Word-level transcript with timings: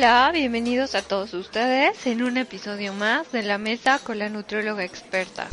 Hola, 0.00 0.30
bienvenidos 0.32 0.94
a 0.94 1.02
todos 1.02 1.34
ustedes 1.34 2.06
en 2.06 2.22
un 2.22 2.38
episodio 2.38 2.94
más 2.94 3.30
de 3.32 3.42
la 3.42 3.58
mesa 3.58 3.98
con 3.98 4.18
la 4.18 4.30
nutrióloga 4.30 4.82
experta. 4.82 5.46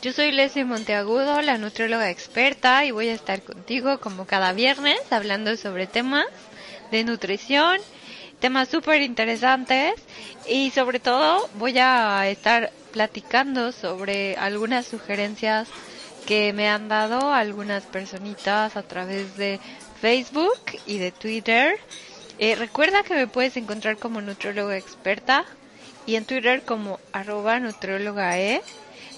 Yo 0.00 0.12
soy 0.12 0.30
Leslie 0.30 0.64
Monteagudo, 0.64 1.42
la 1.42 1.58
nutrióloga 1.58 2.08
experta, 2.08 2.84
y 2.84 2.92
voy 2.92 3.08
a 3.08 3.14
estar 3.14 3.42
contigo 3.42 3.98
como 3.98 4.26
cada 4.26 4.52
viernes 4.52 5.00
hablando 5.10 5.56
sobre 5.56 5.88
temas 5.88 6.26
de 6.92 7.02
nutrición, 7.02 7.80
temas 8.38 8.68
súper 8.68 9.02
interesantes 9.02 9.94
y 10.48 10.70
sobre 10.70 11.00
todo 11.00 11.50
voy 11.54 11.76
a 11.80 12.28
estar 12.28 12.70
platicando 12.92 13.72
sobre 13.72 14.36
algunas 14.36 14.86
sugerencias 14.86 15.66
que 16.26 16.52
me 16.52 16.68
han 16.68 16.88
dado 16.88 17.32
algunas 17.32 17.82
personitas 17.82 18.76
a 18.76 18.84
través 18.84 19.36
de 19.36 19.58
Facebook 20.00 20.60
y 20.86 20.98
de 20.98 21.10
Twitter 21.10 21.76
eh, 22.38 22.56
recuerda 22.56 23.02
que 23.04 23.14
me 23.14 23.28
puedes 23.28 23.56
encontrar 23.56 23.98
como 23.98 24.20
nutrióloga 24.20 24.76
experta 24.76 25.44
y 26.04 26.16
en 26.16 26.26
Twitter 26.26 26.64
como 26.64 27.00
arroba 27.12 27.60
nutrióloga 27.60 28.38
e. 28.38 28.62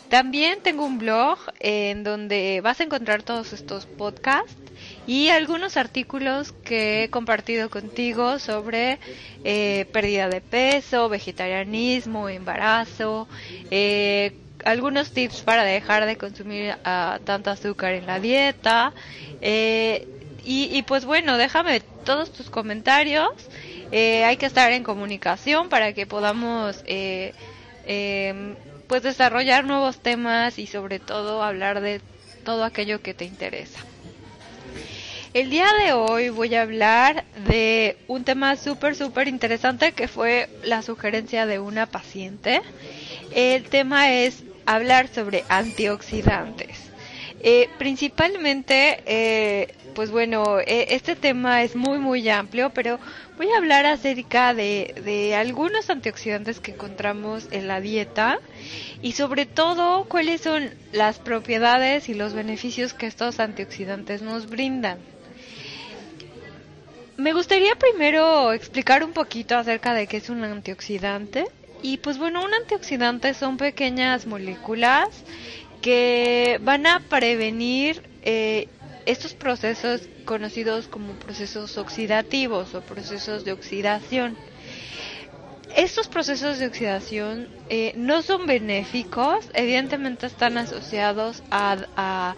También 0.08 0.60
tengo 0.62 0.84
un 0.86 0.98
blog 0.98 1.38
en 1.60 2.04
donde 2.04 2.60
vas 2.62 2.80
a 2.80 2.84
encontrar 2.84 3.22
todos 3.24 3.52
estos 3.52 3.86
podcasts 3.86 4.56
y 5.04 5.28
algunos 5.30 5.76
artículos 5.76 6.52
que 6.52 7.04
he 7.04 7.10
compartido 7.10 7.70
contigo 7.70 8.38
sobre 8.38 9.00
eh, 9.44 9.86
pérdida 9.92 10.28
de 10.28 10.40
peso, 10.42 11.08
vegetarianismo, 11.08 12.28
embarazo, 12.28 13.28
eh, 13.70 14.38
algunos 14.64 15.12
tips 15.12 15.42
para 15.42 15.64
dejar 15.64 16.06
de 16.06 16.16
consumir 16.16 16.76
uh, 16.84 17.18
tanto 17.24 17.50
azúcar 17.50 17.94
en 17.94 18.06
la 18.06 18.20
dieta. 18.20 18.94
Eh, 19.40 20.08
y, 20.46 20.68
y, 20.72 20.82
pues 20.82 21.04
bueno, 21.04 21.36
déjame 21.36 21.80
todos 22.04 22.32
tus 22.32 22.48
comentarios. 22.48 23.28
Eh, 23.92 24.24
hay 24.24 24.36
que 24.36 24.46
estar 24.46 24.72
en 24.72 24.84
comunicación 24.84 25.68
para 25.68 25.92
que 25.92 26.06
podamos 26.06 26.82
eh, 26.86 27.34
eh, 27.86 28.54
pues 28.86 29.02
desarrollar 29.02 29.64
nuevos 29.64 29.98
temas 29.98 30.58
y 30.58 30.66
sobre 30.66 30.98
todo 30.98 31.42
hablar 31.42 31.80
de 31.80 32.00
todo 32.44 32.64
aquello 32.64 33.02
que 33.02 33.12
te 33.12 33.24
interesa. 33.24 33.80
El 35.34 35.50
día 35.50 35.66
de 35.84 35.92
hoy 35.92 36.30
voy 36.30 36.54
a 36.54 36.62
hablar 36.62 37.24
de 37.46 37.98
un 38.06 38.24
tema 38.24 38.56
súper, 38.56 38.96
súper 38.96 39.28
interesante 39.28 39.92
que 39.92 40.08
fue 40.08 40.48
la 40.64 40.80
sugerencia 40.82 41.44
de 41.44 41.58
una 41.58 41.86
paciente. 41.86 42.62
El 43.34 43.64
tema 43.64 44.12
es 44.12 44.44
hablar 44.64 45.08
sobre 45.08 45.44
antioxidantes. 45.48 46.86
Eh, 47.40 47.68
principalmente, 47.78 49.02
eh, 49.04 49.74
pues 49.96 50.10
bueno, 50.10 50.60
eh, 50.60 50.88
este 50.90 51.16
tema 51.16 51.62
es 51.62 51.74
muy, 51.74 51.98
muy 51.98 52.28
amplio, 52.28 52.68
pero 52.74 53.00
voy 53.38 53.48
a 53.50 53.56
hablar 53.56 53.86
acerca 53.86 54.52
de, 54.52 54.94
de 55.02 55.34
algunos 55.34 55.88
antioxidantes 55.88 56.60
que 56.60 56.72
encontramos 56.72 57.48
en 57.50 57.66
la 57.66 57.80
dieta 57.80 58.38
y 59.00 59.12
sobre 59.12 59.46
todo 59.46 60.04
cuáles 60.04 60.42
son 60.42 60.68
las 60.92 61.18
propiedades 61.18 62.10
y 62.10 62.14
los 62.14 62.34
beneficios 62.34 62.92
que 62.92 63.06
estos 63.06 63.40
antioxidantes 63.40 64.20
nos 64.20 64.50
brindan. 64.50 64.98
Me 67.16 67.32
gustaría 67.32 67.74
primero 67.76 68.52
explicar 68.52 69.02
un 69.02 69.14
poquito 69.14 69.56
acerca 69.56 69.94
de 69.94 70.06
qué 70.06 70.18
es 70.18 70.28
un 70.28 70.44
antioxidante. 70.44 71.46
Y 71.80 71.96
pues 71.98 72.18
bueno, 72.18 72.44
un 72.44 72.52
antioxidante 72.52 73.32
son 73.32 73.56
pequeñas 73.56 74.26
moléculas 74.26 75.08
que 75.80 76.58
van 76.62 76.86
a 76.86 77.00
prevenir 77.00 78.02
eh, 78.22 78.68
estos 79.06 79.34
procesos 79.34 80.02
conocidos 80.24 80.88
como 80.88 81.12
procesos 81.14 81.78
oxidativos 81.78 82.74
o 82.74 82.80
procesos 82.82 83.44
de 83.44 83.52
oxidación. 83.52 84.36
Estos 85.76 86.08
procesos 86.08 86.58
de 86.58 86.66
oxidación 86.66 87.48
eh, 87.68 87.92
no 87.96 88.22
son 88.22 88.46
benéficos, 88.46 89.50
evidentemente 89.52 90.26
están 90.26 90.56
asociados 90.56 91.42
a, 91.50 91.76
a, 91.96 92.36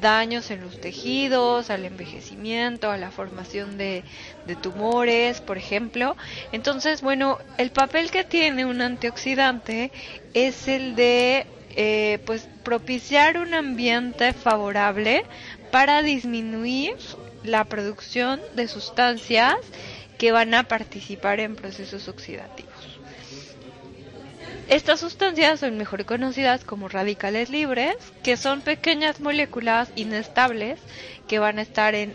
daños 0.00 0.50
en 0.50 0.62
los 0.62 0.80
tejidos, 0.80 1.70
al 1.70 1.84
envejecimiento, 1.84 2.90
a 2.90 2.96
la 2.96 3.10
formación 3.12 3.78
de, 3.78 4.02
de 4.46 4.56
tumores, 4.56 5.40
por 5.40 5.56
ejemplo. 5.56 6.16
Entonces, 6.52 7.00
bueno, 7.00 7.38
el 7.58 7.70
papel 7.70 8.10
que 8.10 8.24
tiene 8.24 8.64
un 8.64 8.80
antioxidante 8.82 9.92
es 10.34 10.66
el 10.66 10.96
de 10.96 11.46
eh, 11.76 12.18
pues 12.26 12.48
propiciar 12.64 13.38
un 13.38 13.54
ambiente 13.54 14.32
favorable 14.32 15.22
para 15.70 16.02
disminuir 16.02 16.96
la 17.44 17.64
producción 17.64 18.40
de 18.54 18.68
sustancias 18.68 19.56
que 20.18 20.32
van 20.32 20.52
a 20.54 20.64
participar 20.64 21.40
en 21.40 21.56
procesos 21.56 22.08
oxidativos. 22.08 23.00
Estas 24.68 25.00
sustancias 25.00 25.60
son 25.60 25.76
mejor 25.76 26.04
conocidas 26.04 26.64
como 26.64 26.88
radicales 26.88 27.50
libres, 27.50 27.96
que 28.22 28.36
son 28.36 28.60
pequeñas 28.60 29.18
moléculas 29.20 29.90
inestables 29.96 30.78
que 31.26 31.38
van 31.40 31.58
a 31.58 31.62
estar 31.62 31.94
en, 31.94 32.14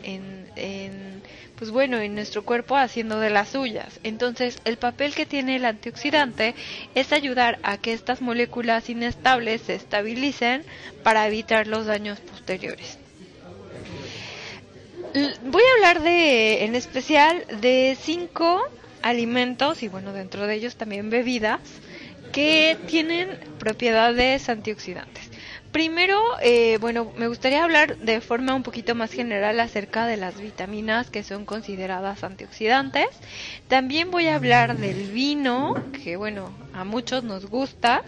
en, 0.55 1.21
pues 1.57 1.71
bueno, 1.71 1.97
en 1.99 2.15
nuestro 2.15 2.45
cuerpo 2.45 2.77
haciendo 2.77 3.19
de 3.19 3.29
las 3.29 3.49
suyas. 3.49 3.99
Entonces, 4.03 4.59
el 4.63 4.77
papel 4.77 5.13
que 5.15 5.25
tiene 5.25 5.57
el 5.57 5.65
antioxidante 5.65 6.55
es 6.95 7.11
ayudar 7.11 7.59
a 7.63 7.77
que 7.77 7.91
estas 7.94 8.21
moléculas 8.21 8.89
inestables 8.89 9.61
se 9.63 9.75
estabilicen 9.75 10.63
para 11.03 11.27
evitar 11.27 11.67
los 11.67 11.85
daños 11.85 12.19
posteriores. 12.21 12.99
Voy 15.15 15.63
a 15.63 15.75
hablar 15.75 16.03
de, 16.03 16.65
en 16.65 16.75
especial, 16.75 17.45
de 17.61 17.97
cinco 18.01 18.61
alimentos 19.01 19.81
y 19.81 19.87
bueno, 19.87 20.11
dentro 20.11 20.45
de 20.45 20.55
ellos 20.55 20.75
también 20.75 21.09
bebidas 21.09 21.61
que 22.33 22.77
tienen 22.85 23.29
propiedades 23.57 24.49
antioxidantes. 24.49 25.23
Primero, 25.71 26.19
eh, 26.41 26.77
bueno, 26.81 27.13
me 27.15 27.29
gustaría 27.29 27.63
hablar 27.63 27.97
de 27.97 28.19
forma 28.19 28.55
un 28.55 28.63
poquito 28.63 28.93
más 28.93 29.13
general 29.13 29.61
acerca 29.61 30.05
de 30.05 30.17
las 30.17 30.37
vitaminas 30.41 31.09
que 31.09 31.23
son 31.23 31.45
consideradas 31.45 32.25
antioxidantes. 32.25 33.07
También 33.69 34.11
voy 34.11 34.27
a 34.27 34.35
hablar 34.35 34.77
del 34.77 35.11
vino, 35.11 35.75
que 36.03 36.17
bueno, 36.17 36.51
a 36.73 36.83
muchos 36.83 37.23
nos 37.23 37.45
gusta, 37.45 38.03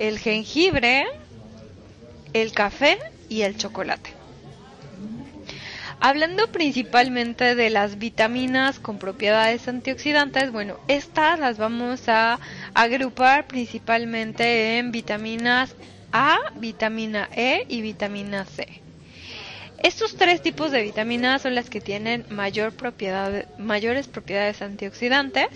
el 0.00 0.18
jengibre, 0.18 1.06
el 2.32 2.50
café 2.50 2.98
y 3.28 3.42
el 3.42 3.56
chocolate. 3.56 4.19
Hablando 6.02 6.46
principalmente 6.50 7.54
de 7.54 7.68
las 7.68 7.98
vitaminas 7.98 8.80
con 8.80 8.98
propiedades 8.98 9.68
antioxidantes, 9.68 10.50
bueno, 10.50 10.78
estas 10.88 11.38
las 11.38 11.58
vamos 11.58 12.08
a 12.08 12.40
agrupar 12.72 13.46
principalmente 13.46 14.78
en 14.78 14.92
vitaminas 14.92 15.76
a, 16.10 16.38
vitamina 16.56 17.28
E 17.36 17.66
y 17.68 17.82
vitamina 17.82 18.46
C. 18.46 18.82
Estos 19.82 20.14
tres 20.14 20.42
tipos 20.42 20.70
de 20.72 20.82
vitaminas 20.82 21.40
son 21.40 21.54
las 21.54 21.70
que 21.70 21.80
tienen 21.80 22.26
mayor 22.28 22.72
propiedad, 22.72 23.46
mayores 23.56 24.08
propiedades 24.08 24.60
antioxidantes. 24.60 25.48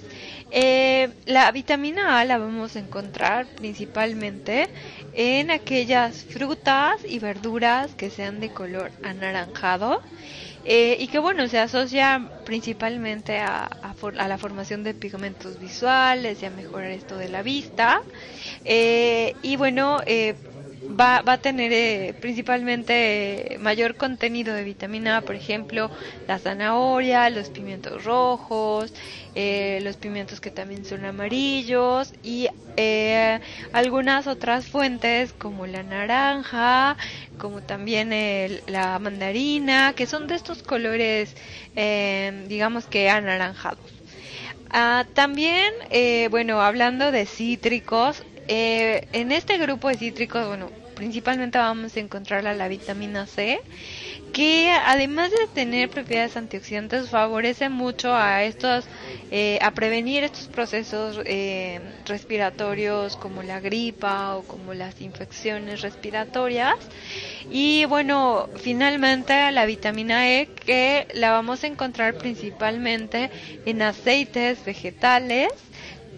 Eh, 0.50 1.10
la 1.26 1.52
vitamina 1.52 2.18
A 2.18 2.24
la 2.24 2.38
vamos 2.38 2.74
a 2.74 2.78
encontrar 2.78 3.46
principalmente 3.54 4.66
en 5.12 5.50
aquellas 5.50 6.24
frutas 6.24 7.04
y 7.06 7.18
verduras 7.18 7.94
que 7.96 8.08
sean 8.08 8.40
de 8.40 8.48
color 8.48 8.92
anaranjado 9.02 10.00
eh, 10.64 10.96
y 10.98 11.08
que 11.08 11.18
bueno 11.18 11.46
se 11.46 11.58
asocia 11.58 12.30
principalmente 12.46 13.40
a, 13.40 13.68
la 14.10 14.38
formación 14.38 14.84
de 14.84 14.94
pigmentos 14.94 15.60
visuales 15.60 16.42
y 16.42 16.46
a 16.46 16.50
mejorar 16.50 16.92
esto 16.92 17.18
de 17.18 17.28
la 17.28 17.42
vista 17.42 18.00
eh, 18.64 19.34
y 19.42 19.56
bueno 19.56 19.98
va, 20.88 21.22
va 21.22 21.34
a 21.34 21.38
tener 21.38 21.72
eh, 21.72 22.14
principalmente 22.20 23.56
mayor 23.60 23.96
contenido 23.96 24.54
de 24.54 24.64
vitamina 24.64 25.18
A, 25.18 25.22
por 25.24 25.36
ejemplo, 25.36 25.90
la 26.26 26.38
zanahoria, 26.38 27.30
los 27.30 27.50
pimientos 27.50 28.04
rojos, 28.04 28.92
eh, 29.34 29.80
los 29.82 29.96
pimientos 29.96 30.40
que 30.40 30.50
también 30.50 30.84
son 30.84 31.04
amarillos 31.04 32.12
y 32.22 32.48
eh, 32.76 33.40
algunas 33.72 34.26
otras 34.26 34.66
fuentes 34.68 35.32
como 35.32 35.66
la 35.66 35.82
naranja, 35.84 36.96
como 37.36 37.62
también 37.62 38.12
el, 38.12 38.62
la 38.66 38.98
mandarina, 38.98 39.92
que 39.94 40.06
son 40.06 40.26
de 40.26 40.34
estos 40.34 40.62
colores, 40.62 41.36
eh, 41.76 42.44
digamos 42.48 42.86
que 42.88 43.08
anaranjados. 43.10 44.02
Ah, 44.70 45.06
también, 45.14 45.72
eh, 45.90 46.28
bueno, 46.30 46.60
hablando 46.60 47.12
de 47.12 47.26
cítricos, 47.26 48.24
eh, 48.48 49.02
en 49.12 49.32
este 49.32 49.58
grupo 49.58 49.88
de 49.88 49.96
cítricos, 49.98 50.46
bueno, 50.46 50.72
principalmente 50.94 51.58
vamos 51.58 51.96
a 51.96 52.00
encontrar 52.00 52.44
la, 52.44 52.54
la 52.54 52.68
vitamina 52.68 53.26
C, 53.26 53.58
que 54.32 54.70
además 54.70 55.30
de 55.30 55.48
tener 55.52 55.90
propiedades 55.90 56.36
antioxidantes 56.36 57.10
favorece 57.10 57.68
mucho 57.68 58.14
a 58.14 58.44
estos 58.44 58.88
eh, 59.30 59.58
a 59.62 59.72
prevenir 59.72 60.24
estos 60.24 60.48
procesos 60.48 61.20
eh, 61.26 61.80
respiratorios 62.04 63.16
como 63.16 63.42
la 63.42 63.60
gripa 63.60 64.36
o 64.36 64.44
como 64.44 64.74
las 64.74 65.00
infecciones 65.00 65.80
respiratorias. 65.82 66.74
Y 67.48 67.84
bueno 67.86 68.48
finalmente 68.56 69.50
la 69.52 69.66
vitamina 69.66 70.28
E 70.30 70.52
que 70.54 71.06
la 71.14 71.30
vamos 71.32 71.64
a 71.64 71.66
encontrar 71.66 72.16
principalmente 72.16 73.30
en 73.64 73.82
aceites 73.82 74.64
vegetales 74.64 75.48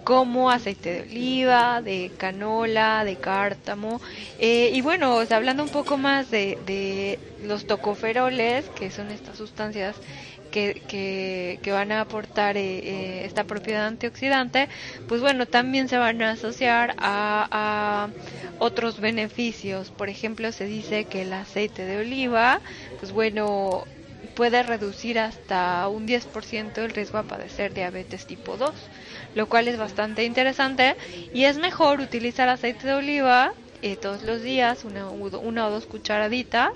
como 0.06 0.52
aceite 0.52 0.92
de 0.92 1.00
oliva, 1.02 1.82
de 1.82 2.12
canola, 2.16 3.02
de 3.04 3.16
cártamo. 3.16 4.00
Eh, 4.38 4.70
y 4.72 4.80
bueno, 4.80 5.18
hablando 5.28 5.64
un 5.64 5.68
poco 5.68 5.96
más 5.96 6.30
de, 6.30 7.18
los 7.42 7.66
tocoferoles, 7.66 8.66
que 8.68 8.92
son 8.92 9.10
estas 9.10 9.36
sustancias 9.36 9.96
que, 10.52 10.80
que, 11.60 11.72
van 11.72 11.90
a 11.90 12.02
aportar 12.02 12.56
eh, 12.56 12.78
eh, 12.78 13.24
esta 13.24 13.42
propiedad 13.44 13.88
antioxidante, 13.88 14.68
pues 15.08 15.20
bueno, 15.20 15.44
también 15.46 15.88
se 15.88 15.98
van 15.98 16.22
a 16.22 16.30
asociar 16.30 16.94
a, 16.98 18.08
otros 18.60 19.00
beneficios. 19.00 19.90
Por 19.90 20.08
ejemplo, 20.08 20.52
se 20.52 20.66
dice 20.66 21.06
que 21.06 21.22
el 21.22 21.32
aceite 21.32 21.84
de 21.84 21.98
oliva, 21.98 22.60
pues 23.00 23.10
bueno, 23.10 23.84
puede 24.34 24.62
reducir 24.62 25.18
hasta 25.18 25.88
un 25.88 26.06
10% 26.06 26.82
el 26.84 26.90
riesgo 26.90 27.18
a 27.18 27.26
padecer 27.26 27.72
diabetes 27.74 28.26
tipo 28.26 28.56
2 28.56 28.90
lo 29.34 29.48
cual 29.48 29.68
es 29.68 29.78
bastante 29.78 30.24
interesante 30.24 30.96
y 31.32 31.44
es 31.44 31.58
mejor 31.58 32.00
utilizar 32.00 32.48
aceite 32.48 32.86
de 32.86 32.94
oliva 32.94 33.52
eh, 33.82 33.96
todos 33.98 34.22
los 34.22 34.40
días, 34.42 34.84
una, 34.84 35.10
una, 35.10 35.66
o 35.66 35.70
dos 35.70 35.86
cucharaditas, 35.86 36.70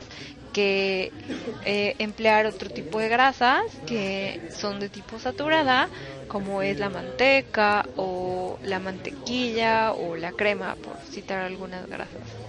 que 0.52 1.14
eh, 1.62 1.94
emplear 1.98 2.46
otro 2.46 2.70
tipo 2.70 2.98
de 3.00 3.08
grasas 3.08 3.60
que 3.84 4.42
son 4.48 4.80
de 4.80 4.90
tipo 4.90 5.18
saturada, 5.18 5.90
como 6.26 6.62
es 6.62 6.78
la 6.78 6.90
manteca 6.90 7.90
o 7.94 8.58
la 8.62 8.80
mantequilla 8.80 9.92
o 9.94 10.16
la 10.16 10.32
crema, 10.32 10.76
por 10.76 10.98
citar 11.06 11.40
algunas 11.40 11.88
grasas. 11.88 12.40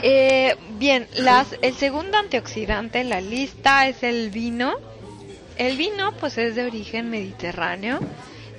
Eh, 0.00 0.56
bien, 0.78 1.06
las, 1.16 1.48
el 1.60 1.74
segundo 1.74 2.16
antioxidante 2.16 3.00
en 3.00 3.10
la 3.10 3.20
lista 3.20 3.88
es 3.88 4.02
el 4.02 4.30
vino 4.30 4.78
el 5.56 5.76
vino 5.76 6.12
pues 6.12 6.38
es 6.38 6.54
de 6.54 6.64
origen 6.64 7.10
mediterráneo, 7.10 8.00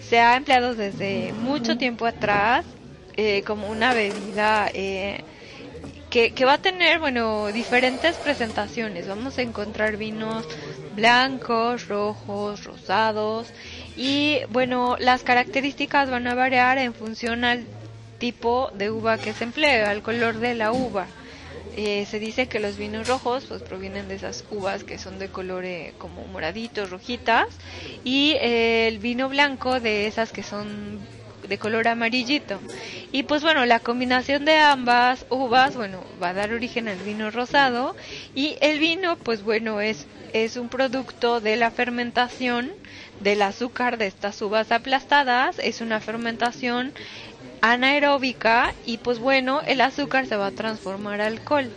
se 0.09 0.19
ha 0.19 0.35
empleado 0.35 0.75
desde 0.75 1.33
mucho 1.33 1.77
tiempo 1.77 2.05
atrás 2.05 2.65
eh, 3.17 3.43
como 3.43 3.67
una 3.67 3.93
bebida 3.93 4.69
eh, 4.73 5.23
que, 6.09 6.33
que, 6.33 6.45
va 6.45 6.53
a 6.53 6.57
tener, 6.59 6.99
bueno, 6.99 7.47
diferentes 7.47 8.15
presentaciones. 8.17 9.07
Vamos 9.07 9.37
a 9.37 9.41
encontrar 9.41 9.97
vinos 9.97 10.45
blancos, 10.95 11.87
rojos, 11.87 12.63
rosados 12.63 13.47
y, 13.97 14.39
bueno, 14.49 14.95
las 14.99 15.23
características 15.23 16.09
van 16.09 16.27
a 16.27 16.35
variar 16.35 16.77
en 16.77 16.93
función 16.93 17.43
al 17.43 17.65
tipo 18.19 18.71
de 18.75 18.91
uva 18.91 19.17
que 19.17 19.33
se 19.33 19.43
emplea, 19.43 19.89
al 19.89 20.03
color 20.03 20.37
de 20.37 20.53
la 20.53 20.71
uva. 20.71 21.07
Eh, 21.75 22.05
se 22.05 22.19
dice 22.19 22.47
que 22.47 22.59
los 22.59 22.77
vinos 22.77 23.07
rojos 23.07 23.45
pues 23.47 23.63
provienen 23.63 24.07
de 24.07 24.15
esas 24.15 24.45
uvas 24.51 24.83
que 24.83 24.99
son 24.99 25.17
de 25.17 25.29
color 25.29 25.65
como 25.97 26.25
moraditos, 26.27 26.91
rojitas 26.91 27.47
y 28.03 28.33
eh, 28.41 28.87
el 28.87 28.99
vino 28.99 29.27
blanco 29.29 29.79
de 29.79 30.05
esas 30.07 30.31
que 30.31 30.43
son 30.43 30.99
de 31.47 31.57
color 31.57 31.87
amarillito. 31.87 32.59
Y 33.11 33.23
pues 33.23 33.41
bueno, 33.41 33.65
la 33.65 33.79
combinación 33.79 34.45
de 34.45 34.57
ambas 34.57 35.25
uvas, 35.29 35.75
bueno, 35.75 36.03
va 36.21 36.29
a 36.29 36.33
dar 36.33 36.53
origen 36.53 36.87
al 36.87 36.97
vino 36.99 37.31
rosado 37.31 37.95
y 38.35 38.55
el 38.61 38.79
vino 38.79 39.17
pues 39.17 39.43
bueno 39.43 39.81
es 39.81 40.07
es 40.33 40.57
un 40.57 40.67
producto 40.67 41.39
de 41.39 41.55
la 41.55 41.69
fermentación 41.69 42.71
del 43.19 43.43
azúcar 43.43 43.97
de 43.97 44.07
estas 44.07 44.41
uvas 44.41 44.71
aplastadas, 44.71 45.59
es 45.59 45.79
una 45.79 45.99
fermentación 45.99 46.91
anaeróbica 47.63 48.75
y 48.85 48.97
pues 48.97 49.19
bueno, 49.19 49.61
el 49.65 49.79
azúcar 49.79 50.27
se 50.27 50.35
va 50.35 50.47
a 50.47 50.51
transformar 50.51 51.21
a 51.21 51.27
alcohol 51.27 51.71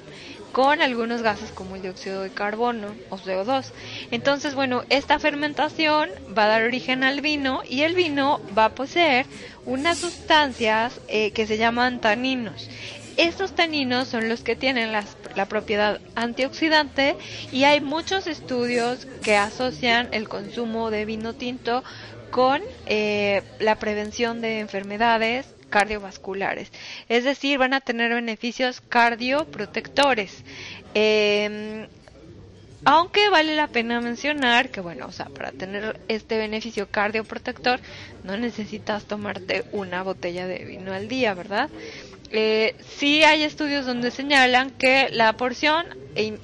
con 0.50 0.82
algunos 0.82 1.22
gases 1.22 1.52
como 1.52 1.76
el 1.76 1.82
dióxido 1.82 2.22
de 2.22 2.30
carbono 2.30 2.88
o 3.08 3.16
CO2. 3.16 3.66
Entonces, 4.10 4.56
bueno, 4.56 4.82
esta 4.90 5.20
fermentación 5.20 6.10
va 6.36 6.46
a 6.46 6.48
dar 6.48 6.62
origen 6.62 7.04
al 7.04 7.20
vino 7.20 7.62
y 7.68 7.82
el 7.82 7.94
vino 7.94 8.40
va 8.56 8.64
a 8.64 8.74
poseer 8.74 9.26
unas 9.64 9.98
sustancias 9.98 11.00
eh, 11.06 11.30
que 11.30 11.46
se 11.46 11.56
llaman 11.56 12.00
taninos. 12.00 12.68
Estos 13.16 13.54
taninos 13.54 14.08
son 14.08 14.28
los 14.28 14.42
que 14.42 14.56
tienen 14.56 14.92
la 14.92 15.46
propiedad 15.46 16.00
antioxidante 16.16 17.16
y 17.52 17.64
hay 17.64 17.80
muchos 17.80 18.26
estudios 18.26 19.06
que 19.22 19.36
asocian 19.36 20.08
el 20.12 20.28
consumo 20.28 20.90
de 20.90 21.04
vino 21.04 21.32
tinto 21.32 21.82
con 22.30 22.62
eh, 22.86 23.42
la 23.58 23.76
prevención 23.76 24.40
de 24.40 24.60
enfermedades 24.60 25.46
cardiovasculares. 25.70 26.70
Es 27.08 27.24
decir, 27.24 27.58
van 27.58 27.74
a 27.74 27.80
tener 27.80 28.14
beneficios 28.14 28.80
cardioprotectores. 28.80 30.44
Eh, 30.94 31.88
aunque 32.88 33.28
vale 33.30 33.56
la 33.56 33.66
pena 33.66 34.00
mencionar 34.00 34.70
que, 34.70 34.80
bueno, 34.80 35.06
o 35.06 35.12
sea, 35.12 35.26
para 35.26 35.50
tener 35.50 35.98
este 36.06 36.38
beneficio 36.38 36.88
cardioprotector 36.88 37.80
no 38.22 38.36
necesitas 38.36 39.06
tomarte 39.06 39.64
una 39.72 40.04
botella 40.04 40.46
de 40.46 40.64
vino 40.64 40.92
al 40.92 41.08
día, 41.08 41.34
¿verdad? 41.34 41.68
Eh, 42.30 42.74
sí 42.84 43.22
hay 43.22 43.42
estudios 43.44 43.86
donde 43.86 44.10
señalan 44.10 44.70
que 44.70 45.08
la 45.12 45.32
porción 45.34 45.86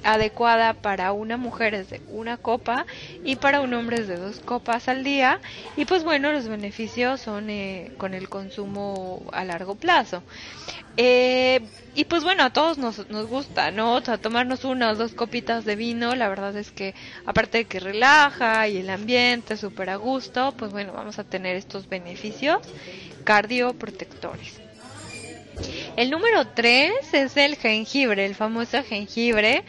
adecuada 0.03 0.75
para 0.75 1.11
una 1.13 1.35
mujer 1.35 1.73
es 1.73 1.89
de 1.89 2.01
una 2.07 2.37
copa 2.37 2.85
y 3.23 3.37
para 3.37 3.59
un 3.61 3.73
hombre 3.73 3.97
es 3.97 4.07
de 4.07 4.17
dos 4.17 4.39
copas 4.39 4.87
al 4.87 5.03
día. 5.03 5.39
Y 5.75 5.85
pues 5.85 6.03
bueno 6.03 6.31
los 6.31 6.47
beneficios 6.47 7.21
son 7.21 7.49
eh, 7.49 7.91
con 7.97 8.13
el 8.13 8.29
consumo 8.29 9.23
a 9.33 9.43
largo 9.43 9.75
plazo. 9.75 10.23
Eh, 10.95 11.61
y 11.95 12.05
pues 12.05 12.23
bueno 12.23 12.43
a 12.43 12.51
todos 12.51 12.77
nos, 12.77 13.09
nos 13.09 13.27
gusta 13.27 13.71
no 13.71 13.95
o 13.95 14.01
sea 14.01 14.19
tomarnos 14.19 14.63
una 14.63 14.91
o 14.91 14.95
dos 14.95 15.13
copitas 15.13 15.65
de 15.65 15.75
vino 15.75 16.13
la 16.13 16.29
verdad 16.29 16.55
es 16.55 16.71
que 16.71 16.93
aparte 17.25 17.59
de 17.59 17.65
que 17.65 17.79
relaja 17.79 18.67
y 18.67 18.77
el 18.77 18.91
ambiente 18.91 19.57
súper 19.57 19.89
a 19.89 19.95
gusto 19.95 20.53
pues 20.55 20.71
bueno 20.71 20.93
vamos 20.93 21.17
a 21.17 21.23
tener 21.23 21.55
estos 21.55 21.89
beneficios 21.89 22.59
cardioprotectores 23.23 24.61
el 25.95 26.09
número 26.09 26.47
3 26.47 26.91
es 27.13 27.37
el 27.37 27.55
jengibre, 27.55 28.25
el 28.25 28.35
famoso 28.35 28.83
jengibre, 28.83 29.63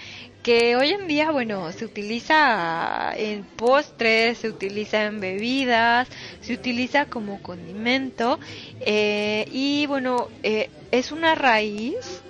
que 0.44 0.76
hoy 0.76 0.90
en 0.90 1.08
día, 1.08 1.31
bueno, 1.31 1.72
se 1.72 1.86
utiliza 1.86 3.14
en 3.16 3.44
postres, 3.44 4.36
se 4.36 4.50
utiliza 4.50 5.04
en 5.04 5.19
bebidas, 5.19 6.06
se 6.42 6.52
utiliza 6.52 7.06
como 7.06 7.41
condimento 7.41 8.38
eh, 8.81 9.48
y 9.50 9.86
bueno, 9.86 10.29
eh, 10.43 10.69
es 10.91 11.12
una 11.12 11.34
raíz 11.34 12.20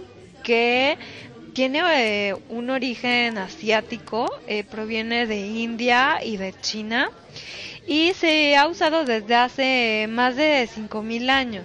que 0.44 0.96
tiene 1.54 1.80
eh, 2.28 2.36
un 2.50 2.70
origen 2.70 3.36
asiático, 3.36 4.30
proviene 4.70 5.26
de 5.26 5.48
India 5.48 6.20
y 6.22 6.36
de 6.36 6.54
China 6.60 7.10
y 7.84 8.12
se 8.14 8.56
ha 8.56 8.68
usado 8.68 9.04
desde 9.04 9.34
hace 9.34 10.06
más 10.08 10.36
de 10.36 10.68
5.000 10.68 11.30
años. 11.30 11.64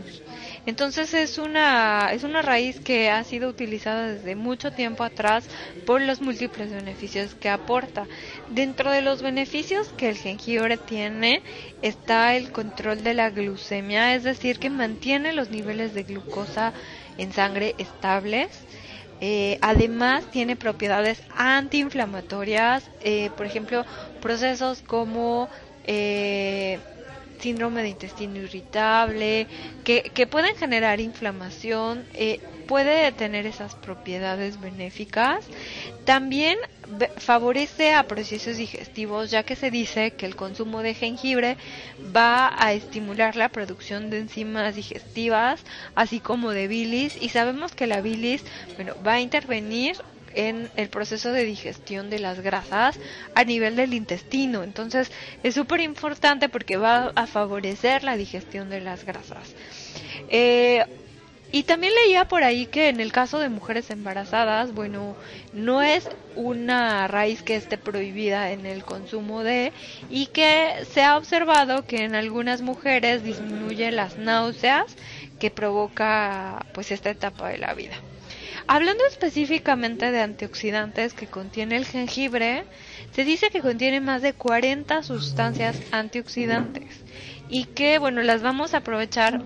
Entonces 0.65 1.13
es 1.13 1.37
una, 1.37 2.11
es 2.13 2.23
una 2.23 2.41
raíz 2.41 2.79
que 2.79 3.09
ha 3.09 3.23
sido 3.23 3.49
utilizada 3.49 4.07
desde 4.13 4.35
mucho 4.35 4.71
tiempo 4.73 5.03
atrás 5.03 5.49
por 5.83 6.01
los 6.01 6.21
múltiples 6.21 6.71
beneficios 6.71 7.35
que 7.35 7.49
aporta. 7.49 8.09
Dentro 8.47 8.91
de 8.91 9.01
los 9.01 9.21
beneficios 9.21 9.93
que 9.93 10.09
el 10.09 10.17
jengibre 10.17 10.77
tiene 10.77 11.43
está 11.81 12.35
el 12.35 12.51
control 12.51 13.03
de 13.03 13.13
la 13.13 13.29
glucemia, 13.29 14.15
es 14.15 14.23
decir, 14.23 14.59
que 14.59 14.69
mantiene 14.69 15.33
los 15.33 15.49
niveles 15.49 15.93
de 15.93 16.03
glucosa 16.03 16.73
en 17.17 17.31
sangre 17.33 17.75
estables. 17.77 18.65
Eh, 19.19 19.57
además 19.61 20.29
tiene 20.29 20.55
propiedades 20.55 21.23
antiinflamatorias, 21.29 22.91
eh, 22.99 23.31
por 23.31 23.45
ejemplo, 23.45 23.85
procesos 24.19 24.81
como 24.81 25.49
eh, 25.83 26.81
síndrome 27.39 27.81
de 27.81 27.89
intestino 27.89 28.37
irritable, 28.37 29.47
que, 29.83 30.03
que 30.13 30.27
pueden 30.27 30.55
generar 30.55 30.99
inflamación, 30.99 32.05
eh, 32.13 32.39
puede 32.69 33.11
tener 33.13 33.47
esas 33.47 33.73
propiedades 33.73 34.59
benéficas. 34.59 35.43
También 36.05 36.55
favorece 37.17 37.93
a 37.93 38.03
procesos 38.03 38.57
digestivos, 38.57 39.31
ya 39.31 39.41
que 39.43 39.55
se 39.55 39.71
dice 39.71 40.11
que 40.11 40.27
el 40.27 40.35
consumo 40.35 40.83
de 40.83 40.93
jengibre 40.93 41.57
va 42.15 42.51
a 42.63 42.73
estimular 42.73 43.35
la 43.35 43.49
producción 43.49 44.11
de 44.11 44.19
enzimas 44.19 44.75
digestivas, 44.75 45.63
así 45.95 46.19
como 46.19 46.51
de 46.51 46.67
bilis, 46.67 47.17
y 47.19 47.29
sabemos 47.29 47.73
que 47.73 47.87
la 47.87 48.01
bilis, 48.01 48.43
bueno, 48.75 48.93
va 49.05 49.13
a 49.13 49.21
intervenir 49.21 49.95
en 50.33 50.69
el 50.75 50.89
proceso 50.89 51.31
de 51.31 51.43
digestión 51.45 52.09
de 52.09 52.19
las 52.19 52.39
grasas 52.41 52.99
a 53.35 53.43
nivel 53.43 53.75
del 53.75 53.93
intestino. 53.93 54.63
Entonces 54.63 55.11
es 55.43 55.55
súper 55.55 55.81
importante 55.81 56.49
porque 56.49 56.77
va 56.77 57.11
a 57.15 57.27
favorecer 57.27 58.03
la 58.03 58.17
digestión 58.17 58.69
de 58.69 58.81
las 58.81 59.03
grasas. 59.05 59.55
Eh, 60.29 60.85
Y 61.51 61.63
también 61.63 61.93
leía 62.05 62.27
por 62.27 62.43
ahí 62.43 62.67
que 62.67 62.89
en 62.89 62.99
el 62.99 63.11
caso 63.11 63.39
de 63.39 63.49
mujeres 63.49 63.89
embarazadas, 63.89 64.71
bueno, 64.73 65.17
no 65.51 65.81
es 65.81 66.07
una 66.35 67.07
raíz 67.07 67.41
que 67.41 67.55
esté 67.55 67.77
prohibida 67.79 68.51
en 68.51 68.67
el 68.67 68.83
consumo 68.85 69.41
de 69.43 69.73
y 70.09 70.27
que 70.27 70.85
se 70.91 71.01
ha 71.01 71.17
observado 71.17 71.85
que 71.87 72.03
en 72.03 72.13
algunas 72.13 72.61
mujeres 72.61 73.23
disminuye 73.23 73.91
las 73.91 74.17
náuseas 74.17 74.95
que 75.39 75.49
provoca 75.49 76.67
pues 76.73 76.91
esta 76.91 77.09
etapa 77.09 77.49
de 77.49 77.57
la 77.57 77.73
vida. 77.73 77.95
Hablando 78.67 79.03
específicamente 79.07 80.11
de 80.11 80.21
antioxidantes 80.21 81.13
que 81.13 81.27
contiene 81.27 81.77
el 81.77 81.85
jengibre, 81.85 82.65
se 83.13 83.23
dice 83.23 83.49
que 83.49 83.61
contiene 83.61 84.01
más 84.01 84.21
de 84.21 84.33
40 84.33 85.03
sustancias 85.03 85.81
antioxidantes 85.91 86.85
y 87.49 87.65
que 87.65 87.99
bueno, 87.99 88.21
las 88.21 88.41
vamos 88.41 88.73
a 88.73 88.77
aprovechar 88.77 89.41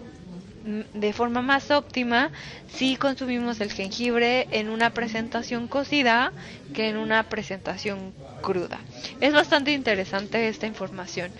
de 0.93 1.13
forma 1.13 1.41
más 1.41 1.71
óptima 1.71 2.31
si 2.67 2.95
consumimos 2.95 3.59
el 3.59 3.71
jengibre 3.71 4.47
en 4.51 4.69
una 4.69 4.91
presentación 4.91 5.67
cocida 5.67 6.33
que 6.73 6.87
en 6.89 6.97
una 6.97 7.23
presentación 7.23 8.13
cruda. 8.41 8.79
Es 9.19 9.33
bastante 9.33 9.71
interesante 9.71 10.47
esta 10.47 10.67
información. 10.67 11.33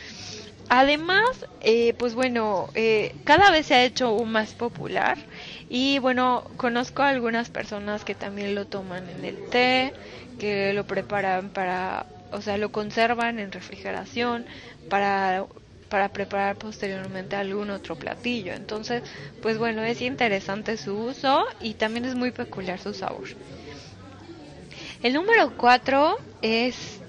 Además, 0.70 1.46
eh, 1.62 1.94
pues 1.98 2.16
bueno, 2.16 2.70
eh, 2.74 3.16
cada 3.26 3.52
vez 3.52 3.68
se 3.68 3.76
ha 3.76 3.84
hecho 3.84 4.18
más 4.26 4.54
popular 4.54 5.18
y 5.76 5.98
bueno, 6.00 6.44
conozco 6.58 7.02
a 7.04 7.10
algunas 7.10 7.50
personas 7.50 8.06
que 8.06 8.16
también 8.16 8.54
lo 8.56 8.66
toman 8.68 9.10
en 9.10 9.26
el 9.26 9.42
té, 9.44 9.94
que 10.38 10.72
lo 10.74 10.86
preparan 10.86 11.50
para, 11.52 12.08
o 12.32 12.42
sea, 12.42 12.58
lo 12.58 12.72
conservan 12.72 13.40
en 13.40 13.52
refrigeración 13.52 14.46
para 14.88 15.48
para 15.90 16.10
preparar 16.10 16.58
posteriormente 16.58 17.36
algún 17.36 17.70
otro 17.70 17.96
platillo. 17.98 18.54
Entonces, 18.54 19.04
pues 19.40 19.58
bueno, 19.60 19.84
es 19.84 20.02
interesante 20.02 20.78
su 20.78 20.98
uso 20.98 21.44
y 21.60 21.76
también 21.76 22.06
es 22.06 22.16
muy 22.16 22.32
peculiar 22.32 22.80
su 22.80 22.94
sabor. 22.96 23.26
El 25.02 25.14
número 25.14 25.54
4 25.56 26.16
es 26.42 27.04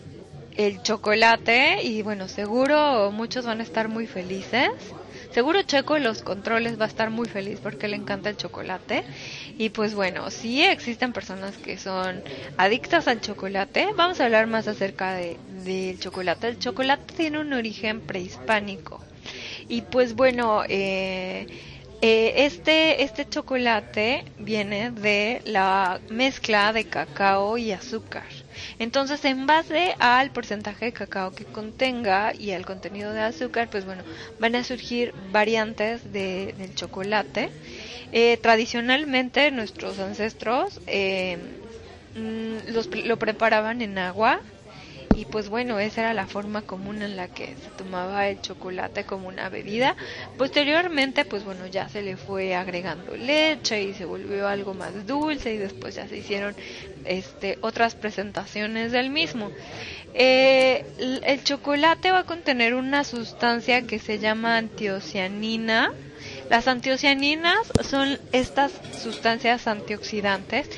el 0.52 0.82
chocolate 0.82 1.82
y 1.82 2.02
bueno, 2.02 2.28
seguro 2.28 3.10
muchos 3.12 3.46
van 3.46 3.60
a 3.60 3.64
estar 3.64 3.88
muy 3.88 4.06
felices. 4.06 4.68
Seguro 5.34 5.62
Checo 5.62 5.96
en 5.96 6.04
los 6.04 6.22
controles 6.22 6.78
va 6.80 6.84
a 6.84 6.88
estar 6.88 7.10
muy 7.10 7.26
feliz 7.26 7.58
porque 7.60 7.88
le 7.88 7.96
encanta 7.96 8.30
el 8.30 8.36
chocolate. 8.36 9.02
Y 9.58 9.70
pues 9.70 9.92
bueno, 9.96 10.30
si 10.30 10.62
existen 10.62 11.12
personas 11.12 11.56
que 11.56 11.76
son 11.76 12.22
adictas 12.56 13.08
al 13.08 13.20
chocolate. 13.20 13.88
Vamos 13.96 14.20
a 14.20 14.26
hablar 14.26 14.46
más 14.46 14.68
acerca 14.68 15.14
de, 15.14 15.36
del 15.64 15.98
chocolate. 15.98 16.46
El 16.46 16.60
chocolate 16.60 17.14
tiene 17.16 17.40
un 17.40 17.52
origen 17.52 18.00
prehispánico. 18.00 19.00
Y 19.68 19.82
pues 19.82 20.14
bueno, 20.14 20.62
eh, 20.68 21.48
eh, 22.00 22.32
este, 22.36 23.02
este 23.02 23.28
chocolate 23.28 24.24
viene 24.38 24.92
de 24.92 25.42
la 25.46 26.00
mezcla 26.10 26.72
de 26.72 26.84
cacao 26.84 27.58
y 27.58 27.72
azúcar. 27.72 28.43
Entonces, 28.78 29.24
en 29.24 29.46
base 29.46 29.94
al 29.98 30.30
porcentaje 30.32 30.86
de 30.86 30.92
cacao 30.92 31.32
que 31.32 31.46
contenga 31.46 32.32
y 32.36 32.52
al 32.52 32.64
contenido 32.64 33.12
de 33.12 33.20
azúcar, 33.22 33.68
pues 33.70 33.84
bueno, 33.84 34.04
van 34.38 34.54
a 34.56 34.64
surgir 34.64 35.12
variantes 35.16 36.02
de, 36.10 36.54
del 36.56 36.74
chocolate. 36.74 37.54
Eh, 38.12 38.38
tradicionalmente, 38.38 39.50
nuestros 39.50 39.98
ancestros 39.98 40.80
eh, 40.86 41.38
mm, 42.14 42.58
los, 42.72 42.88
lo 42.94 43.18
preparaban 43.18 43.80
en 43.82 43.98
agua 43.98 44.40
y 45.14 45.24
pues 45.26 45.48
bueno, 45.48 45.78
esa 45.78 46.02
era 46.02 46.14
la 46.14 46.26
forma 46.26 46.62
común 46.62 47.02
en 47.02 47.16
la 47.16 47.28
que 47.28 47.46
se 47.46 47.70
tomaba 47.76 48.28
el 48.28 48.40
chocolate 48.40 49.04
como 49.04 49.28
una 49.28 49.48
bebida. 49.48 49.96
Posteriormente, 50.36 51.24
pues 51.24 51.44
bueno, 51.44 51.66
ya 51.66 51.88
se 51.88 52.02
le 52.02 52.16
fue 52.16 52.54
agregando 52.54 53.16
leche 53.16 53.82
y 53.82 53.94
se 53.94 54.04
volvió 54.04 54.48
algo 54.48 54.74
más 54.74 55.06
dulce 55.06 55.54
y 55.54 55.58
después 55.58 55.94
ya 55.94 56.08
se 56.08 56.16
hicieron 56.16 56.54
este 57.04 57.58
otras 57.60 57.94
presentaciones 57.94 58.92
del 58.92 59.10
mismo. 59.10 59.50
Eh, 60.14 60.84
el 61.24 61.42
chocolate 61.44 62.10
va 62.10 62.20
a 62.20 62.24
contener 62.24 62.74
una 62.74 63.04
sustancia 63.04 63.82
que 63.82 63.98
se 63.98 64.18
llama 64.18 64.56
antiocianina. 64.56 65.92
Las 66.50 66.68
antiocianinas 66.68 67.58
son 67.82 68.18
estas 68.32 68.72
sustancias 69.02 69.66
antioxidantes 69.66 70.68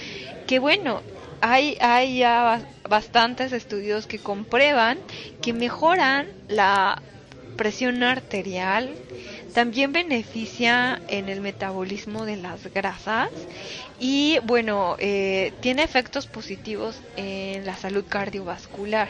que 0.46 0.58
bueno, 0.58 1.02
hay, 1.40 1.76
hay 1.80 2.18
ya 2.18 2.60
bastantes 2.88 3.52
estudios 3.52 4.06
que 4.06 4.20
comprueban 4.20 4.98
que 5.40 5.52
mejoran 5.52 6.26
la 6.48 7.02
presión 7.56 8.02
arterial, 8.02 8.98
también 9.52 9.92
beneficia 9.92 11.02
en 11.06 11.28
el 11.30 11.40
metabolismo 11.40 12.26
de 12.26 12.36
las 12.36 12.66
grasas 12.72 13.28
y 13.98 14.38
bueno, 14.44 14.96
eh, 14.98 15.56
tiene 15.60 15.82
efectos 15.82 16.26
positivos 16.26 17.02
en 17.16 17.64
la 17.64 17.76
salud 17.76 18.04
cardiovascular. 18.06 19.08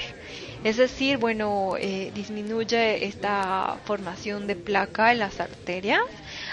Es 0.62 0.76
decir, 0.76 1.18
bueno, 1.18 1.74
eh, 1.78 2.10
disminuye 2.12 3.04
esta 3.06 3.80
formación 3.84 4.46
de 4.46 4.56
placa 4.56 5.12
en 5.12 5.18
las 5.18 5.40
arterias, 5.40 6.00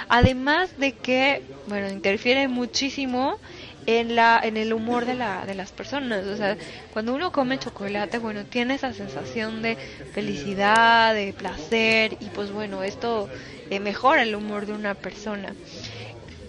además 0.08 0.74
de 0.78 0.98
que, 1.00 1.44
bueno, 1.66 1.90
interfiere 1.90 2.48
muchísimo 2.48 3.40
en 3.86 4.16
la 4.16 4.40
en 4.44 4.58
el 4.58 4.74
humor 4.74 5.06
de 5.06 5.16
la 5.16 5.46
de 5.46 5.56
las 5.56 5.72
personas 5.74 6.26
o 6.28 6.38
sea 6.38 6.58
cuando 6.90 7.14
uno 7.14 7.32
come 7.32 7.60
chocolate 7.60 8.18
bueno 8.20 8.46
tiene 8.46 8.76
esa 8.76 8.94
sensación 8.94 9.62
de 9.62 9.78
felicidad 10.10 11.14
de 11.14 11.34
placer 11.34 12.16
y 12.20 12.30
pues 12.32 12.52
bueno 12.52 12.84
esto 12.84 13.30
eh, 13.70 13.80
mejora 13.80 14.24
el 14.24 14.36
humor 14.36 14.66
de 14.66 14.74
una 14.74 14.96
persona 14.96 15.58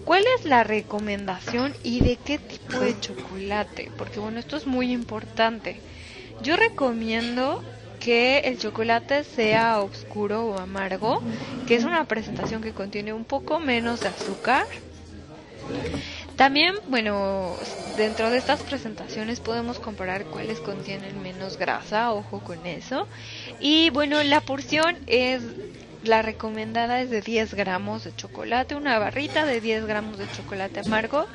¿Cuál 0.03 0.23
es 0.37 0.45
la 0.45 0.63
recomendación 0.63 1.75
y 1.83 2.01
de 2.01 2.21
qué 2.21 2.39
tipo 2.39 2.81
de 2.81 2.97
chocolate? 2.97 3.91
Porque 3.95 4.19
bueno, 4.19 4.39
esto 4.39 4.55
es 4.57 4.65
muy 4.67 4.91
importante. 4.91 5.83
Yo 6.39 6.55
recomiendo 6.57 7.65
que 7.99 8.39
el 8.39 8.57
chocolate 8.59 9.23
sea 9.23 9.81
oscuro 9.81 10.45
o 10.47 10.59
amargo, 10.59 11.25
que 11.65 11.75
es 11.75 11.83
una 11.85 12.05
presentación 12.07 12.61
que 12.61 12.73
contiene 12.73 13.13
un 13.13 13.25
poco 13.25 13.59
menos 13.59 14.01
de 14.01 14.09
azúcar 14.09 14.65
también, 16.35 16.75
bueno, 16.89 17.55
dentro 17.97 18.29
de 18.29 18.37
estas 18.37 18.61
presentaciones 18.61 19.39
podemos 19.39 19.79
comparar 19.79 20.25
cuáles 20.25 20.59
contienen 20.59 21.21
menos 21.21 21.57
grasa, 21.57 22.11
ojo 22.11 22.39
con 22.39 22.65
eso. 22.65 23.07
Y 23.59 23.89
bueno, 23.91 24.21
la 24.23 24.41
porción 24.41 24.97
es, 25.07 25.41
la 26.03 26.21
recomendada 26.21 27.01
es 27.01 27.09
de 27.09 27.21
10 27.21 27.53
gramos 27.53 28.03
de 28.03 28.15
chocolate, 28.15 28.75
una 28.75 28.99
barrita 28.99 29.45
de 29.45 29.61
10 29.61 29.85
gramos 29.85 30.17
de 30.17 30.29
chocolate 30.31 30.81
amargo. 30.81 31.25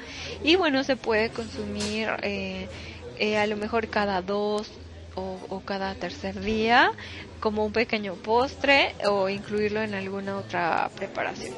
Y 0.45 0.57
bueno, 0.57 0.85
se 0.85 0.97
puede 0.97 1.31
consumir 1.31 2.09
eh, 2.23 2.69
eh, 3.19 3.39
a 3.39 3.47
lo 3.47 3.57
mejor 3.57 3.89
cada 3.89 4.21
dos 4.21 4.71
o, 5.15 5.39
o, 5.49 5.61
cada 5.61 5.95
tercer 5.95 6.41
día 6.41 6.93
como 7.41 7.65
un 7.65 7.73
pequeño 7.73 8.15
postre 8.15 8.95
o 9.07 9.29
incluirlo 9.29 9.83
en 9.83 9.95
alguna 9.95 10.37
otra 10.37 10.91
preparación. 10.95 11.55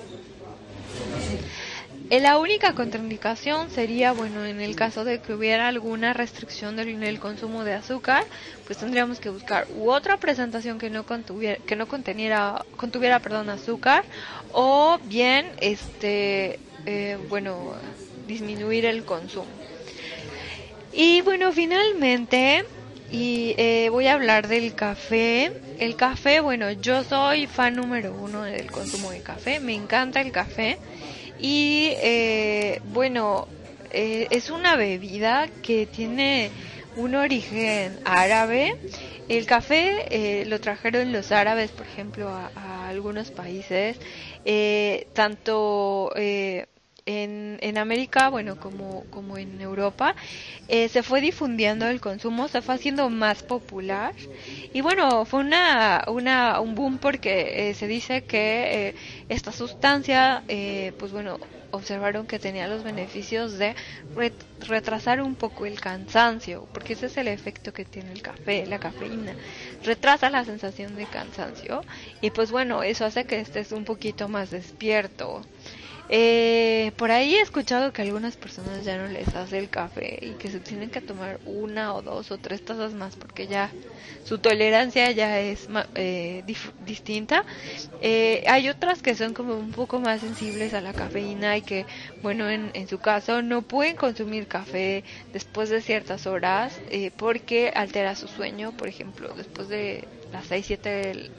Eh, 2.13 2.21
la 2.21 2.37
única 2.37 2.75
contraindicación 2.75 3.71
sería, 3.71 4.13
bueno, 4.13 4.45
en 4.45 4.61
el 4.61 4.77
caso 4.77 5.03
de 5.03 5.23
que 5.23 5.33
hubiera 5.33 5.69
alguna 5.69 6.13
restricción 6.13 6.77
del 6.77 7.03
el 7.03 7.19
consumo 7.19 7.65
de 7.65 7.73
azúcar, 7.73 8.27
pues 8.67 8.79
tendríamos 8.79 9.19
que 9.19 9.31
buscar 9.31 9.67
u 9.79 9.91
otra 9.91 10.19
presentación 10.19 10.79
que 10.79 10.91
no 10.91 11.07
contuviera, 11.07 11.57
que 11.65 11.75
no 11.75 11.89
conteniera, 11.89 12.67
contuviera, 12.77 13.21
perdón, 13.21 13.49
azúcar, 13.49 14.05
o 14.53 14.99
bien, 15.05 15.53
este, 15.63 16.61
eh, 16.85 17.17
bueno, 17.31 17.73
disminuir 18.29 18.85
el 18.85 19.07
consumo. 19.07 19.49
Y 20.93 21.23
bueno, 21.23 21.51
finalmente, 21.53 22.67
y 23.11 23.55
eh, 23.57 23.89
voy 23.89 24.09
a 24.09 24.13
hablar 24.13 24.49
del 24.49 24.75
café. 24.75 25.51
El 25.79 25.97
café, 25.97 26.41
bueno, 26.41 26.73
yo 26.73 27.05
soy 27.05 27.47
fan 27.47 27.75
número 27.75 28.15
uno 28.15 28.43
del 28.43 28.71
consumo 28.71 29.11
de 29.13 29.23
café, 29.23 29.61
me 29.61 29.73
encanta 29.73 30.21
el 30.21 30.31
café. 30.31 30.79
Y 31.43 31.95
eh, 32.01 32.81
bueno, 32.85 33.49
eh, 33.91 34.29
es 34.31 34.49
una 34.49 34.77
bebida 34.77 35.51
que 35.61 35.87
tiene 35.87 36.53
un 36.97 37.17
origen 37.17 37.99
árabe. 38.05 38.73
El 39.29 39.45
café 39.47 40.07
eh, 40.11 40.45
lo 40.47 40.61
trajeron 40.61 41.11
los 41.11 41.33
árabes, 41.33 41.73
por 41.73 41.87
ejemplo, 41.87 42.29
a, 42.29 42.89
algunos 42.89 43.33
países, 43.33 43.99
tanto 45.15 46.13
en, 47.07 47.59
en 47.63 47.79
América, 47.79 48.29
bueno, 48.31 48.57
como, 48.57 49.07
como 49.11 49.39
en 49.39 49.61
Europa, 49.61 50.15
eh, 50.69 50.89
se 50.89 51.03
fue 51.03 51.21
difundiendo 51.21 51.89
el 51.89 52.01
consumo, 52.01 52.49
se 52.49 52.63
fue 52.63 52.75
haciendo 52.77 53.11
más 53.11 53.43
popular 53.43 54.15
y 54.73 54.81
bueno, 54.81 55.25
fue 55.25 55.41
una, 55.41 56.05
una 56.09 56.61
un 56.61 56.75
boom 56.75 56.99
porque 56.99 57.71
eh, 57.71 57.75
se 57.75 57.87
dice 57.87 58.25
que 58.25 58.89
eh, 58.89 58.95
esta 59.29 59.53
sustancia, 59.53 60.45
pues 60.97 61.13
bueno, 61.13 61.39
observaron 61.71 62.27
que 62.27 62.39
tenía 62.39 62.69
los 62.69 62.83
beneficios 62.83 63.57
de 63.59 63.75
retrasar 64.61 65.21
un 65.23 65.37
poco 65.37 65.67
el 65.67 65.81
cansancio, 65.81 66.69
porque 66.73 66.93
ese 66.95 67.07
es 67.07 67.17
el 67.17 67.29
efecto 67.29 67.73
que 67.73 67.85
tiene 67.85 68.13
el 68.13 68.23
café, 68.23 68.67
la 68.67 68.79
cafeína, 68.79 69.37
retrasa 69.83 70.31
la 70.31 70.45
sensación 70.45 70.95
de 70.97 71.07
cansancio 71.09 71.85
y 72.21 72.31
pues 72.31 72.51
bueno, 72.51 72.83
eso 72.83 73.05
hace 73.05 73.25
que 73.27 73.41
estés 73.41 73.73
un 73.73 73.85
poquito 73.85 74.29
más 74.29 74.51
despierto. 74.51 75.43
Eh, 76.09 76.93
por 76.97 77.11
ahí 77.11 77.35
he 77.37 77.41
escuchado 77.41 77.93
que 77.93 78.03
algunas 78.03 78.37
personas 78.37 78.85
ya 78.85 78.99
no 78.99 79.09
les 79.09 79.35
hace 79.35 79.59
el 79.59 79.71
café 79.71 80.19
y 80.21 80.37
que 80.37 80.51
se 80.51 80.61
tienen 80.61 80.91
que 80.91 81.01
tomar 81.03 81.41
una 81.45 81.95
o 81.95 82.03
dos 82.03 82.31
o 82.31 82.39
tres 82.39 82.63
tazas 82.63 82.93
más 82.95 83.17
porque 83.17 83.47
ya 83.47 83.75
su 84.23 84.39
tolerancia 84.41 85.11
ya 85.13 85.41
es 85.41 85.67
eh, 85.95 86.45
distinta. 86.79 87.45
Eh, 88.01 88.43
hay 88.49 88.69
otras 88.69 89.03
que 89.03 89.15
son 89.15 89.35
como 89.35 89.57
un 89.59 89.71
poco 89.73 90.01
más 90.01 90.21
sensibles 90.21 90.75
a 90.75 90.81
la 90.81 90.95
cafeína 90.95 91.57
y 91.57 91.63
que, 91.63 91.87
bueno, 92.21 92.51
en, 92.51 92.71
en 92.75 92.89
su 92.89 92.99
caso 93.01 93.43
no 93.43 93.63
pueden 93.63 93.97
consumir 93.97 94.49
café 94.49 95.05
después 95.33 95.71
de 95.71 95.83
ciertas 95.83 96.27
horas 96.27 96.83
eh, 96.87 97.11
porque 97.17 97.73
altera 97.75 98.15
su 98.17 98.29
sueño, 98.29 98.73
por 98.73 98.89
ejemplo, 98.89 99.35
después 99.35 99.69
de 99.69 100.09
las 100.33 100.47
6, 100.47 100.67
7 100.67 100.89
del 100.91 101.33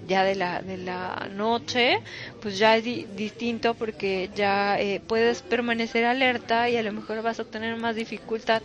ya 0.00 0.24
de 0.24 0.34
la, 0.36 0.62
de 0.62 0.76
la 0.78 1.28
noche, 1.30 1.96
pues 2.40 2.58
ya 2.58 2.76
es 2.76 2.84
distinto 2.84 3.74
porque 3.76 4.30
ya 4.34 4.78
eh, 4.78 5.00
puedes 5.06 5.42
permanecer 5.42 6.04
alerta 6.04 6.68
y 6.70 6.76
a 6.76 6.82
lo 6.82 6.92
mejor 6.92 7.22
vas 7.22 7.40
a 7.40 7.44
tener 7.44 7.76
más 7.76 7.96
dificultad 7.96 8.62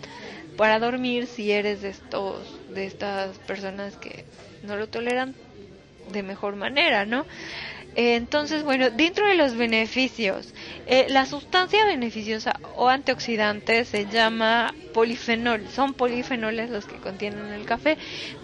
para 0.56 0.80
dormir 0.80 1.28
si 1.28 1.52
eres 1.52 1.82
de 1.82 1.90
estos, 1.90 2.62
de 2.68 2.86
estas 2.86 3.40
personas 3.40 3.98
que 3.98 4.26
no 4.62 4.76
lo 4.78 4.88
toleran 4.90 5.36
de 6.06 6.24
mejor 6.24 6.56
manera, 6.56 7.06
¿no? 7.06 7.28
Entonces, 7.96 8.64
bueno, 8.64 8.90
dentro 8.90 9.28
de 9.28 9.36
los 9.36 9.56
beneficios, 9.56 10.54
eh, 10.88 11.08
la 11.10 11.26
sustancia 11.26 11.86
beneficiosa 11.86 12.54
o 12.76 12.88
antioxidante 12.88 13.84
se 13.86 14.06
llama 14.06 14.74
polifenol. 14.94 15.68
Son 15.70 15.94
polifenoles 15.94 16.70
los 16.70 16.86
que 16.86 16.98
contienen 16.98 17.48
el 17.48 17.66
café. 17.66 17.98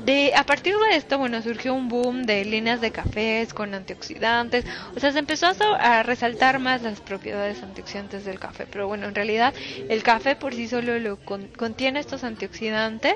De 0.03 0.33
a 0.35 0.45
partir 0.45 0.75
de 0.77 0.97
esto, 0.97 1.17
bueno, 1.17 1.41
surgió 1.41 1.73
un 1.73 1.87
boom 1.87 2.23
de 2.23 2.43
líneas 2.45 2.81
de 2.81 2.91
cafés 2.91 3.53
con 3.53 3.73
antioxidantes. 3.73 4.65
O 4.95 4.99
sea, 4.99 5.11
se 5.11 5.19
empezó 5.19 5.47
a, 5.79 6.03
resaltar 6.03 6.59
más 6.59 6.81
las 6.81 7.01
propiedades 7.01 7.63
antioxidantes 7.63 8.25
del 8.25 8.39
café. 8.39 8.65
Pero 8.69 8.87
bueno, 8.87 9.07
en 9.07 9.15
realidad 9.15 9.53
el 9.89 10.03
café 10.03 10.35
por 10.35 10.53
sí 10.53 10.67
solo 10.67 10.99
lo 10.99 11.17
contiene 11.17 11.99
estos 11.99 12.23
antioxidantes. 12.23 13.15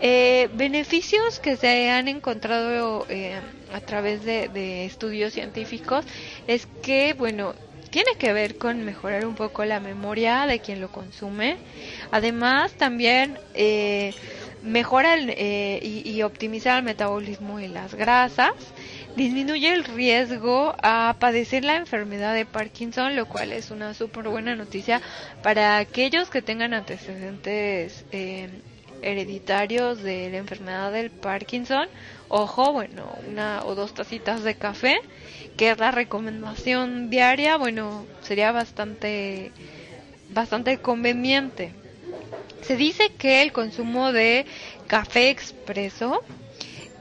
Eh, 0.00 0.48
beneficios 0.54 1.40
que 1.40 1.56
se 1.56 1.90
han 1.90 2.08
encontrado 2.08 3.06
eh, 3.08 3.40
a 3.72 3.80
través 3.80 4.24
de, 4.24 4.48
de 4.48 4.84
estudios 4.84 5.32
científicos 5.32 6.04
es 6.46 6.66
que, 6.82 7.14
bueno, 7.14 7.54
tiene 7.90 8.16
que 8.18 8.32
ver 8.32 8.58
con 8.58 8.84
mejorar 8.84 9.26
un 9.26 9.34
poco 9.34 9.64
la 9.64 9.80
memoria 9.80 10.46
de 10.46 10.60
quien 10.60 10.80
lo 10.80 10.90
consume. 10.90 11.56
Además, 12.10 12.72
también 12.72 13.38
eh, 13.54 14.14
mejora 14.62 15.16
eh, 15.18 15.80
y, 15.82 16.08
y, 16.08 16.22
optimiza 16.22 16.76
el 16.76 16.84
metabolismo 16.84 17.60
y 17.60 17.68
las 17.68 17.94
grasas. 17.94 18.52
Disminuye 19.16 19.72
el 19.72 19.84
riesgo 19.84 20.76
a 20.82 21.16
padecer 21.18 21.64
la 21.64 21.76
enfermedad 21.76 22.34
de 22.34 22.46
Parkinson, 22.46 23.16
lo 23.16 23.26
cual 23.26 23.52
es 23.52 23.70
una 23.70 23.94
súper 23.94 24.28
buena 24.28 24.54
noticia 24.54 25.00
para 25.42 25.78
aquellos 25.78 26.30
que 26.30 26.42
tengan 26.42 26.74
antecedentes 26.74 28.04
eh, 28.12 28.48
hereditarios 29.02 30.02
de 30.02 30.30
la 30.30 30.38
enfermedad 30.38 30.92
del 30.92 31.10
Parkinson. 31.10 31.88
Ojo, 32.28 32.72
bueno, 32.72 33.16
una 33.28 33.64
o 33.64 33.74
dos 33.74 33.94
tacitas 33.94 34.42
de 34.42 34.54
café 34.54 35.00
que 35.58 35.72
es 35.72 35.78
la 35.78 35.90
recomendación 35.90 37.10
diaria, 37.10 37.56
bueno, 37.56 38.06
sería 38.22 38.52
bastante, 38.52 39.50
bastante 40.30 40.78
conveniente. 40.78 41.72
Se 42.62 42.76
dice 42.76 43.10
que 43.18 43.42
el 43.42 43.52
consumo 43.52 44.12
de 44.12 44.46
café 44.86 45.30
expreso, 45.30 46.22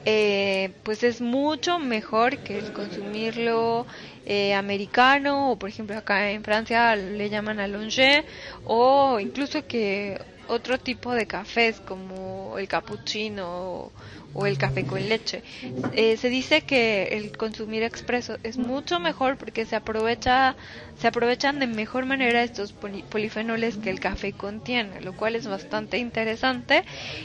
eh, 0.05 0.71
pues 0.83 1.03
es 1.03 1.21
mucho 1.21 1.77
mejor 1.77 2.37
que 2.39 2.57
el 2.57 2.73
consumirlo 2.73 3.85
eh, 4.25 4.53
americano 4.53 5.51
o 5.51 5.55
por 5.57 5.69
ejemplo 5.69 5.97
acá 5.97 6.31
en 6.31 6.43
Francia 6.43 6.95
le 6.95 7.29
llaman 7.29 7.59
allongé 7.59 8.25
o 8.65 9.19
incluso 9.19 9.67
que 9.67 10.19
otro 10.47 10.77
tipo 10.79 11.13
de 11.13 11.27
cafés 11.27 11.79
como 11.79 12.57
el 12.57 12.67
cappuccino 12.67 13.91
o 14.33 14.45
el 14.45 14.57
café 14.57 14.85
con 14.85 15.07
leche. 15.09 15.43
Eh, 15.91 16.17
se 16.17 16.29
dice 16.29 16.61
que 16.61 17.03
el 17.13 17.31
consumir 17.31 17.83
expreso 17.83 18.37
es 18.43 18.57
mucho 18.57 18.99
mejor 18.99 19.37
porque 19.37 19.65
se 19.65 19.75
aprovecha 19.75 20.55
se 20.99 21.07
aprovechan 21.07 21.59
de 21.59 21.67
mejor 21.67 22.05
manera 22.05 22.43
estos 22.43 22.73
polifenoles 22.73 23.77
que 23.77 23.89
el 23.89 23.99
café 23.99 24.33
contiene, 24.33 25.01
lo 25.01 25.13
cual 25.13 25.35
es 25.35 25.47
bastante 25.47 25.97
interesante. 25.97 26.83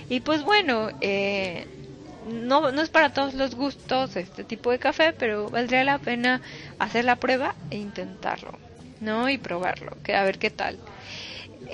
Y 0.08 0.20
pues 0.20 0.42
bueno, 0.44 0.90
eh, 1.00 1.66
no, 2.22 2.70
no 2.72 2.82
es 2.82 2.90
para 2.90 3.10
todos 3.12 3.34
los 3.34 3.54
gustos 3.54 4.16
este 4.16 4.44
tipo 4.44 4.70
de 4.70 4.78
café, 4.78 5.12
pero 5.12 5.50
valdría 5.50 5.84
la 5.84 5.98
pena 5.98 6.40
hacer 6.78 7.04
la 7.04 7.16
prueba 7.16 7.56
e 7.70 7.78
intentarlo, 7.78 8.60
¿no? 9.00 9.28
Y 9.28 9.38
probarlo, 9.38 9.90
que 10.02 10.14
a 10.14 10.24
ver 10.24 10.38
qué 10.38 10.50
tal. 10.50 10.80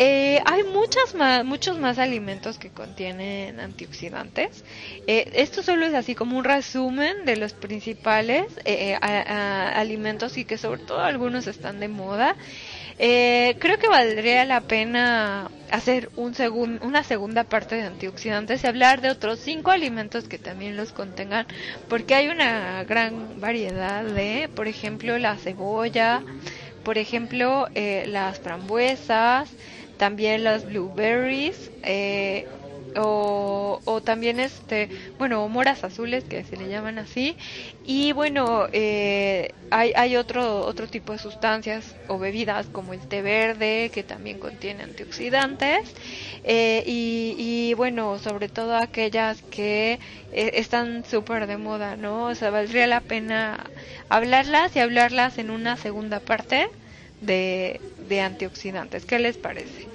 Eh, 0.00 0.40
hay 0.44 0.62
muchas 0.62 1.12
más, 1.16 1.44
muchos 1.44 1.76
más 1.76 1.98
alimentos 1.98 2.56
que 2.56 2.70
contienen 2.70 3.58
antioxidantes. 3.58 4.64
Eh, 5.08 5.28
esto 5.34 5.61
solo 5.64 5.87
es 5.87 5.94
así 5.94 6.14
como 6.14 6.38
un 6.38 6.44
resumen 6.44 7.24
de 7.24 7.34
los 7.34 7.52
principales 7.52 8.46
eh, 8.64 8.96
alimentos 9.02 10.38
y 10.38 10.44
que 10.44 10.56
sobre 10.56 10.82
todo 10.82 11.00
algunos 11.00 11.48
están 11.48 11.80
de 11.80 11.88
moda. 11.88 12.37
creo 12.96 13.78
que 13.80 13.88
valdría 13.88 14.44
la 14.44 14.61
pena 14.61 15.50
hacer 15.72 16.11
un 16.14 16.32
una 16.82 17.02
segunda 17.02 17.42
parte 17.42 17.74
de 17.74 17.82
antioxidantes 17.82 18.62
y 18.62 18.66
hablar 18.68 19.00
de 19.00 19.11
otros 19.11 19.40
cinco 19.40 19.72
alimentos 19.72 20.28
que 20.28 20.38
también 20.38 20.76
los 20.76 20.92
contengan, 20.92 21.46
porque 21.88 22.14
hay 22.14 22.28
una 22.28 22.84
gran 22.84 23.40
variedad 23.40 24.04
de, 24.04 24.48
por 24.54 24.68
ejemplo, 24.68 25.18
la 25.18 25.37
cebolla, 25.37 26.22
por 26.84 26.98
ejemplo, 26.98 27.66
las 27.74 28.38
frambuesas, 28.38 29.50
también 29.98 30.44
las 30.44 30.64
blueberries 30.64 31.70
eh, 31.82 32.46
o, 32.96 33.80
o, 33.84 34.00
también 34.00 34.40
este 34.40 34.88
bueno 35.18 35.46
moras 35.48 35.84
azules 35.84 36.24
que 36.24 36.42
se 36.44 36.56
le 36.56 36.68
llaman 36.68 36.98
así. 36.98 37.37
Y 37.84 38.12
bueno 38.12 38.66
eh, 38.72 39.50
hay, 39.70 39.92
hay 39.94 40.16
otro 40.16 40.64
otro 40.64 40.88
tipo 40.88 41.12
de 41.12 41.18
sustancias 41.18 41.96
o 42.08 42.18
bebidas 42.18 42.66
como 42.68 42.94
el 42.94 43.00
té 43.06 43.20
verde 43.22 43.90
que 43.92 44.04
también 44.04 44.38
contiene 44.38 44.84
antioxidantes. 44.84 45.80
Eh, 46.44 46.82
y, 46.87 47.34
y, 47.38 47.74
bueno 47.74 48.18
sobre 48.18 48.48
todo 48.48 48.76
aquellas 48.76 49.42
que 49.42 50.00
están 50.32 51.04
súper 51.04 51.46
de 51.46 51.56
moda 51.58 51.96
no 51.96 52.26
o 52.26 52.34
sea 52.34 52.50
valdría 52.50 52.87
la 52.87 53.00
pena 53.00 53.70
hablarlas 54.08 54.74
y 54.76 54.80
hablarlas 54.80 55.38
en 55.38 55.50
una 55.50 55.76
segunda 55.76 56.20
parte 56.20 56.68
de, 57.20 57.81
de 58.09 58.20
antioxidantes. 58.20 59.04
¿Qué 59.04 59.18
les 59.18 59.37
parece? 59.37 59.88